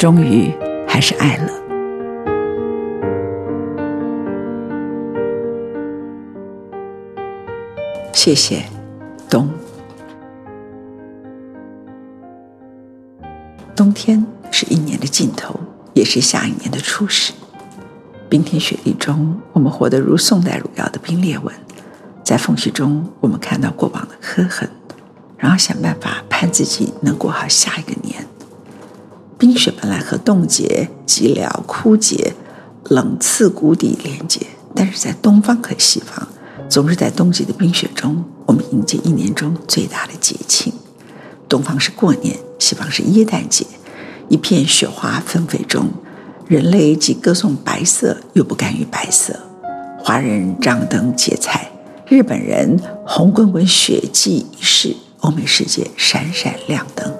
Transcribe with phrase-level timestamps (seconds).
[0.00, 0.50] 终于
[0.88, 1.52] 还是爱了。
[8.14, 8.64] 谢谢，
[9.28, 9.50] 冬。
[13.76, 15.60] 冬天是一年的尽头，
[15.92, 17.34] 也是下一年的初始。
[18.30, 21.54] 冰天雪地中，我们活得如宋代汝窑的冰裂纹，
[22.24, 24.66] 在缝隙中，我们看到过往的刻痕，
[25.36, 28.24] 然后想办法盼自己能过好下一个年。
[29.40, 32.34] 冰雪本来和冻结、寂寥、枯竭、
[32.90, 36.28] 冷刺骨底连接，但是在东方和西方，
[36.68, 40.70] 总是在冬季的冰雪中，我们迎接一年中最大的节庆。
[41.48, 43.64] 东方是过年，西方是耶诞节。
[44.28, 45.88] 一片雪花纷飞中，
[46.46, 49.34] 人类既歌颂白色，又不甘于白色。
[50.04, 51.72] 华人张灯结彩，
[52.06, 57.10] 日本人红滚滚雪祭仪式，欧美世界闪闪亮灯，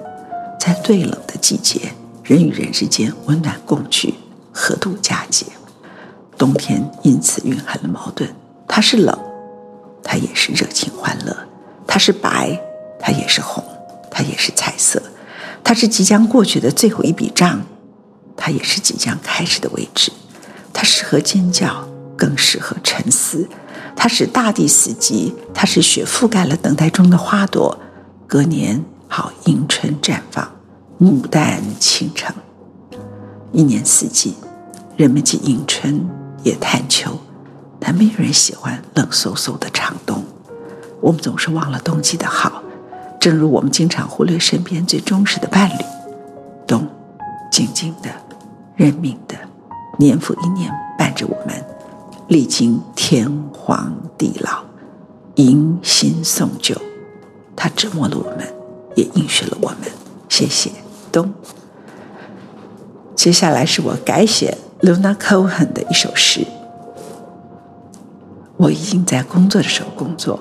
[0.59, 1.91] 在最冷的季节。
[2.31, 4.13] 人与人之间温暖共聚，
[4.53, 5.45] 何度佳节？
[6.37, 8.33] 冬天因此蕴含了矛盾，
[8.69, 9.19] 它是冷，
[10.01, 11.35] 它也是热情欢乐；
[11.85, 12.57] 它是白，
[13.01, 13.61] 它也是红，
[14.09, 15.01] 它也是彩色；
[15.61, 17.65] 它是即将过去的最后一笔账，
[18.37, 20.09] 它也是即将开始的位置。
[20.71, 23.45] 它适合尖叫，更适合沉思；
[23.93, 27.77] 它使大地死寂，它是雪覆盖了等待中的花朵，
[28.25, 30.49] 隔年好迎春绽放。
[31.01, 32.31] 牡丹倾城，
[33.51, 34.35] 一年四季，
[34.95, 36.07] 人们既迎春
[36.43, 37.17] 也探秋，
[37.79, 40.23] 但没有人喜欢冷飕飕的长冬。
[41.01, 42.61] 我们总是忘了冬季的好，
[43.19, 45.83] 正如我们经常忽略身边最忠实的伴侣。
[46.67, 46.87] 冬，
[47.51, 48.09] 静静的，
[48.75, 49.35] 认命的，
[49.97, 51.65] 年复一年伴着我们，
[52.27, 54.63] 历经天荒地老，
[55.33, 56.79] 迎新送旧。
[57.55, 58.47] 它折磨了我们，
[58.95, 59.91] 也应许了我们。
[60.29, 60.71] 谢谢。
[61.11, 61.33] 东，
[63.15, 66.45] 接下来是我改写 Luna Cohen 的一首诗。
[68.57, 70.39] 我已经在工作的时候工作，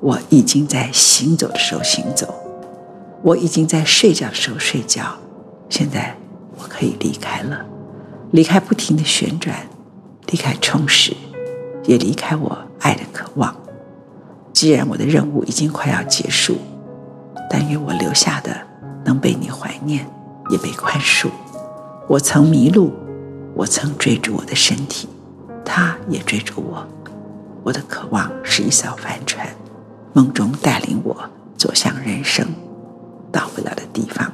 [0.00, 2.32] 我已经在行走的时候行走，
[3.22, 5.02] 我已经在睡觉的时候睡觉。
[5.68, 6.16] 现在
[6.56, 7.66] 我可以离开了，
[8.30, 9.56] 离开不停的旋转，
[10.28, 11.12] 离开充实，
[11.84, 13.54] 也离开我爱的渴望。
[14.52, 16.56] 既然我的任务已经快要结束，
[17.50, 18.56] 但愿我留下的。
[19.06, 20.04] 能被你怀念，
[20.50, 21.28] 也被宽恕。
[22.08, 22.92] 我曾迷路，
[23.54, 25.08] 我曾追逐我的身体，
[25.64, 26.86] 他也追逐我。
[27.62, 29.46] 我的渴望是一艘帆船，
[30.12, 31.16] 梦中带领我
[31.56, 32.46] 走向人生
[33.30, 34.32] 到不了的地方。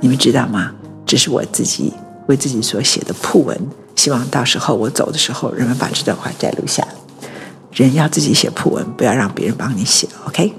[0.00, 0.72] 你们知道吗？
[1.04, 1.92] 这是我自己
[2.28, 6.86] 为自己所写的铺文，希望到时候我走的时候，人们把这段话摘录下。
[7.72, 10.08] 人要自己写铺文，不要让别人帮你写。
[10.26, 10.54] OK，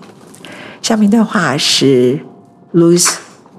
[0.81, 2.25] 下面一段话是。
[2.75, 3.09] Lewis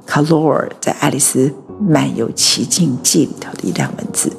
[0.07, 4.31] Carroll 在《爱丽丝漫游奇境记》里头的一段文字：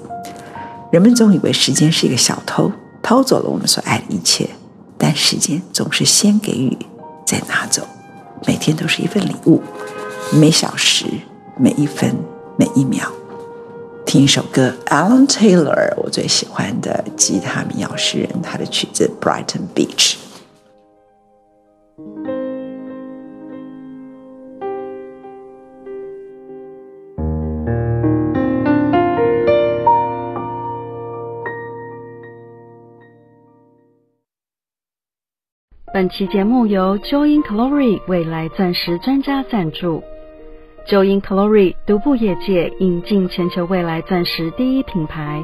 [0.92, 2.72] 人们总以为时间是一个小偷，
[3.02, 4.48] 偷走了我们所爱的一切，
[4.96, 6.78] 但时间总是先给予，
[7.26, 7.88] 再拿走。
[8.46, 9.64] 每天都是一份礼物，
[10.32, 11.06] 每小时、
[11.58, 12.16] 每一分、
[12.56, 13.12] 每一秒。
[14.06, 20.14] 听一首歌，Alan Taylor，我最喜欢的吉他民谣诗人，他的曲子《Brighton Beach》。
[35.94, 40.04] 本期节目由 Join Glory 未来钻石专家赞助。
[40.86, 45.42] Join Glory 独步业界，引进全球未来钻石第一品牌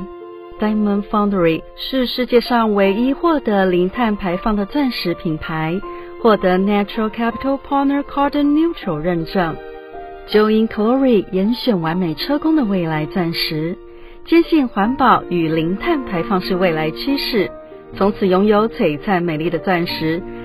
[0.59, 5.79] ，Diamond Foundry 是世界上唯一获得零碳排放的钻石品牌，
[6.21, 9.55] 获得 Natural Capital Partner Carbon Neutral 认证。
[10.27, 13.77] Joyn Glory 严选完美车工的未来钻石，
[14.25, 17.49] 坚信环保与零碳排放是未来趋势。
[17.95, 20.19] 从此拥有璀璨美丽的钻石，